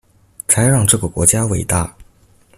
[0.47, 1.95] 才讓這個國家偉大